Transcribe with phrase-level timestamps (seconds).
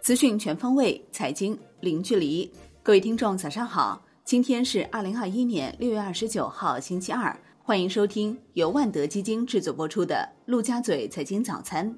[0.00, 2.48] 资讯全方位，财经零距离。
[2.82, 4.00] 各位听众，早上好！
[4.24, 7.36] 今天是二零二一年六月二十九号，星期二。
[7.60, 10.14] 欢迎收听由万德基金制作播出的
[10.46, 11.90] 《陆家嘴财经早餐》。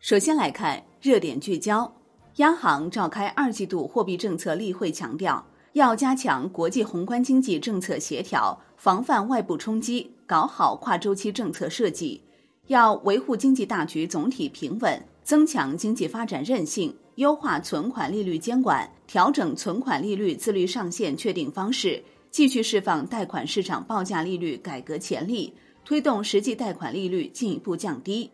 [0.00, 1.94] 首先来看热点聚焦：
[2.36, 12.20] 央行召开二季度货币政策例会，强调要加强国际宏观经济政策协调，防范外部冲击，搞好跨周期政策设计；
[12.66, 16.94] 要维护经济大局总体平稳，增强经济发展韧性。
[17.16, 28.28] 优化存款利率监管，调整存款利率自律上限确定方式，继续释放贷款市场报价利率改革潜力，推动实际贷款利率进一步降低。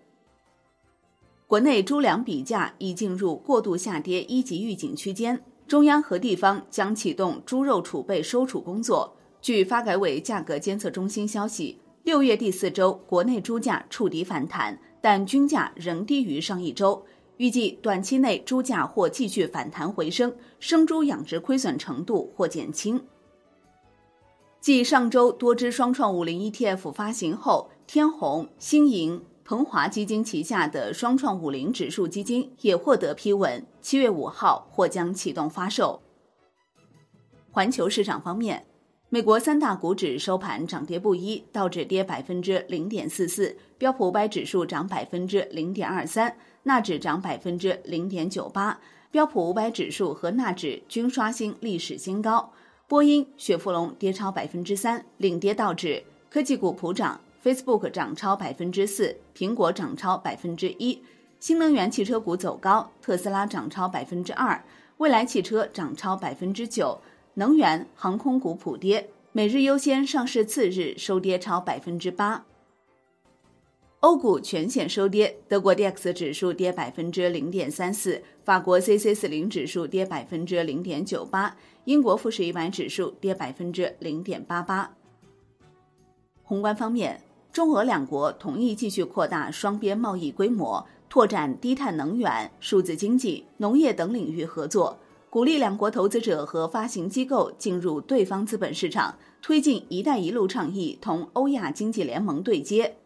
[1.46, 5.38] 国内猪粮比价已进入过度下跌一级预警区间，
[5.68, 9.14] 中央和地方将启动猪肉储备收储工作。
[9.42, 11.76] 据发改委价格监测中心消息，
[12.10, 17.06] 六月第四周国内猪价触底反弹，但均价仍低于上一周。
[17.36, 23.00] 预计短期内猪价或继续反弹回升，生猪养殖亏损程度或减轻。
[24.60, 36.02] 继上周多只双创五零 ETF 发行后，天弘、新盈、鹏华基金旗下的双创五零指数基金也获得批文，七月五号或将启动发售。
[37.52, 38.66] 环球市场方面，
[39.12, 46.36] 美国三大股指收盘涨跌不一，道指跌百分之零点四四，标普五百指数涨百分之零点二三。
[46.62, 48.78] 纳指涨百分之零点九八，
[49.10, 52.52] 标普五百指数和纳指均刷新历史新高。
[52.86, 56.04] 波音、雪佛龙跌超百分之三，领跌道指。
[56.30, 61.02] 科技股普涨，Facebook 涨超百分之四，苹果涨超百分之一。
[61.40, 64.62] 新能源汽车股走高，特斯拉涨超百分之二，
[64.98, 67.00] 蔚来汽车涨超百分之九。
[67.34, 72.44] 能源、航空股普跌，每日优先上市次日收跌超百分之八。
[74.00, 84.90] 欧股全线收跌，德国 D X 指数跌百分之零点三四，法国 C C 四零指数跌百分之零点九八，英国富时一百指数跌百分之零点八八。
[86.42, 87.20] 宏观方面，
[87.52, 94.98] 中俄两国同意继续扩大双边贸易规模，拓展低碳能源、数字经济、农业等领域合作，
[95.30, 102.96] 鼓励两国投资者和发行机构进入对方资本市场，推进“一带一路”倡议同欧亚经济联盟对接。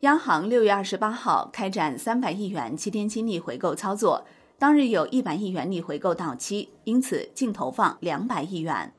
[0.00, 4.24] 央行六月二十八号开展三百亿元七天期逆回购操作，
[4.58, 8.94] 当日有一百亿元逆回购到期，因此净投放两百亿元。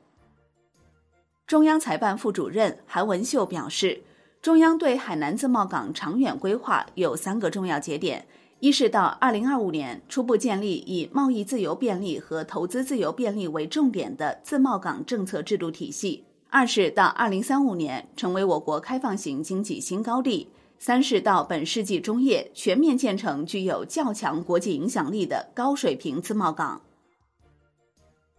[1.44, 4.04] 中央财办副主任韩文秀表示，
[4.40, 8.28] 中央对海南自贸港长远规划有三个重要节点：
[8.64, 20.48] 一是到二零二五年初步建立以贸易自由便利和投资自由便利为重点的自贸港政策制度体系；二是到二零三五年成为我国开放型经济新高地。
[20.78, 26.80] 三是到本世纪中叶全面建成具有较强国际影响力的高水平自贸港。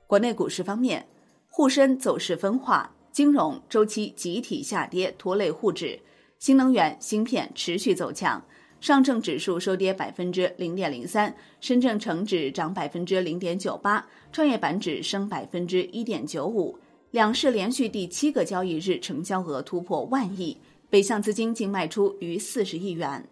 [0.07, 1.05] 国内股市方面，
[1.47, 5.99] 沪深走势分化，金融周期集体下跌拖累沪指，
[6.39, 8.43] 新能源芯片持续走强，
[8.81, 16.77] 上证指数收跌百分之零点零三，深圳成指涨百分之零点九八，创业板指升百分之一点九五，
[17.11, 20.57] 两市连续第七个交易日成交额突破万亿。
[20.87, 23.27] 北向资金净卖出逾四十亿元。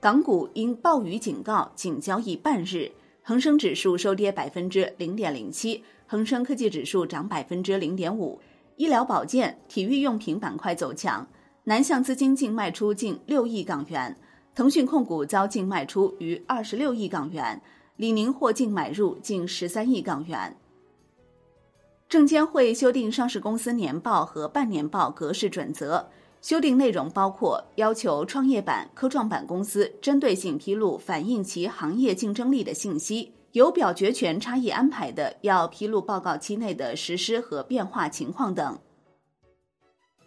[0.00, 2.90] 港股因暴雨警告仅交易半日，
[3.22, 8.40] 恒生指数收跌百分之零点零七，恒生科技指数涨百分之零点五。
[8.76, 11.28] 医疗保健、体育用品板块走强，
[11.68, 14.16] 南向资金净卖出近六亿港元。
[14.54, 17.60] 腾讯控股遭净卖出逾二十六亿港元，
[17.96, 20.56] 李宁获净买入近十三亿港元。
[22.08, 26.06] 证监会修订上市公司年报和半年报格式准则，
[26.40, 38.78] 修订内容包括要求创业板、科创板公司针对性披露反映其行业竞争力的信息；有表决权差异安排的，要披露报告期内的实施和变化情况等。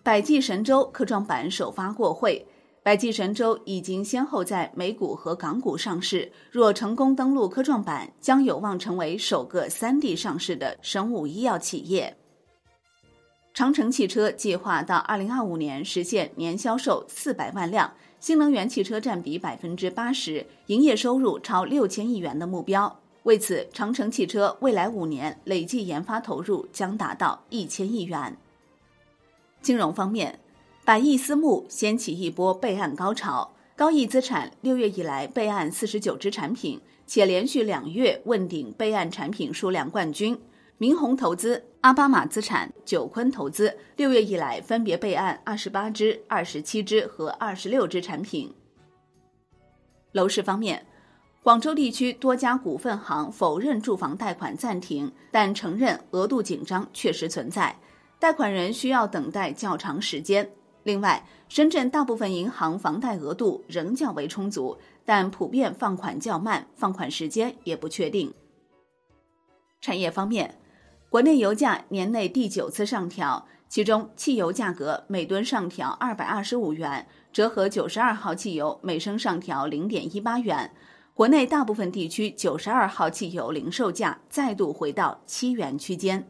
[0.04, 2.44] 百济神州科创板首发过会。
[2.82, 12.18] 百济神州已经先后在美股和港股上市，若成功登陆科创板，将有望成为首个三地上市的生物医药企业。
[13.54, 23.00] 长城汽车计划到二零二五年实现年销售四百万辆，新能源汽车占比百分之八十，营业收入超六千亿元的目标。
[23.22, 28.36] 为此，长城汽车未来五年累计研发投入将达到一千亿元。
[29.62, 30.40] 金融方面。
[30.84, 40.38] 百亿私募掀起一波备案高潮，高毅资产六月以来备案四十九只产品，且连续两月问鼎备案产品数量冠军。
[40.80, 48.52] 明宏投资、阿巴马资产、九坤投资六月以来分别备案二十八只、二十七只和二十六只产品。
[50.14, 50.84] 楼市方面，
[51.44, 57.78] 广州地区多家股份行否认住房贷款暂停，但承认额度紧张确实存在，
[58.22, 60.48] 贷款人需要等待较长时间。
[60.84, 68.32] 另外，深圳大部分银行房贷额度仍较为充足，但普遍放款较慢，放款时间也不确定。
[69.82, 70.60] 产业方面，
[71.10, 80.72] 国内油价年内第九次上调，其中汽油价格每吨上调二百二十五元，折合九十二号汽油每升上调零点一八元。
[81.16, 86.24] 国内大部分地区九十二号汽油零售价再度回到七元区间。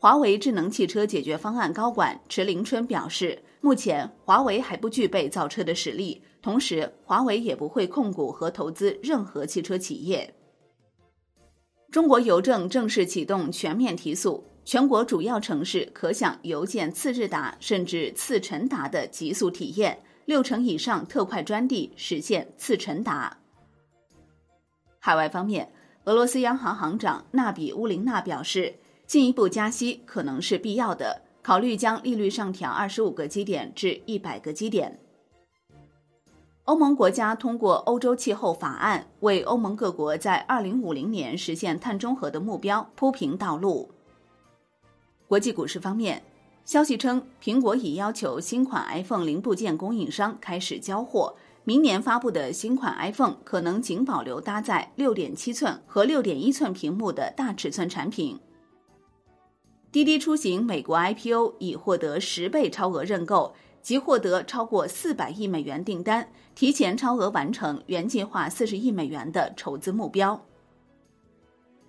[0.00, 10.32] 华为智能汽车解决方案高管池林春表示，目前华为还不具备造车的实力，同时华为也不会控股和投资任何汽车企业。
[11.90, 23.36] 中国邮政正式启动全面提速，全国主要城市可享邮件次日达甚至次晨达的极速体验，六成以上特快专递实现次晨达。
[25.00, 25.72] 海外方面，
[26.04, 28.72] 俄罗斯央行行长纳比乌林娜表示，
[29.08, 35.00] 进一步加息可能是必要的，考虑将利率上调二十五个基点至一百个基点。
[36.64, 43.88] 欧盟国家通过欧洲气候法案，为欧盟各国在二零五零年实现碳中和的目标铺平道路。
[45.26, 46.22] 国际股市方面，
[46.66, 51.34] 消息称，苹果已要求新款 iPhone 零部件供应商开始交货，
[51.64, 58.38] 明年发布的新款 iPhone 可能仅保留搭载六点七寸和六点一寸屏幕的大尺寸产品。
[59.90, 63.54] 滴滴出行美国 IPO 已获得十倍超额认购。
[63.80, 70.38] 即获得超过四百亿美元订单，提前超额完成原计划四十亿美元的筹资目标。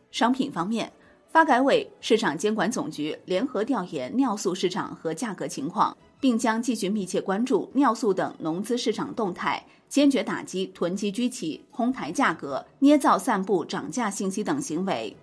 [0.10, 0.90] 商品方面，
[1.28, 15.14] 发改委、市场监管总局联合调研尿素市场和价格情况，并将继续密切关注尿素等农资市场动态，坚决打击囤积居奇、哄抬价格、捏造散布涨价信息等行为。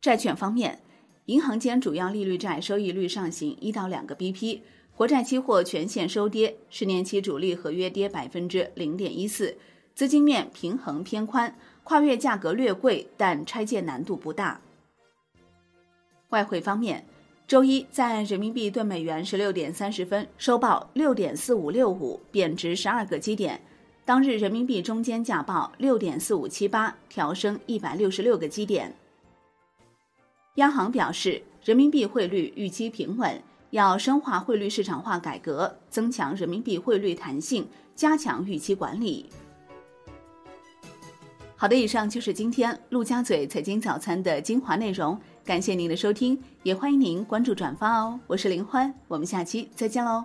[0.00, 0.80] 债券方面，
[1.30, 4.58] 银行间主要利率债收益率上行一到两个 BP。
[4.96, 9.56] 国债期货全线收跌，十年期主力合约跌百分之零点一四，
[9.94, 11.54] 资金面平衡偏宽，
[11.84, 14.60] 跨越价格略贵，但拆借难度不大。
[16.30, 17.06] 外汇方面，
[17.46, 23.60] 周一在人民币兑美元十六点三十分收报六点四五六五，贬值十二个基点。
[24.04, 28.92] 当日人民币中间价报六点四五七八，调升一百六十六个基点。
[30.56, 33.42] 央行表示，人民币汇率预期平稳。
[33.70, 39.30] 要深化汇率市场化改革，增强人民币汇率弹性，加强预期管理。
[41.54, 48.18] 好的，以上就是今天陆家嘴财经早餐的精华内容，感谢您的收听，也欢迎您关注转发哦。
[48.26, 50.24] 我是林欢，我们下期再见喽。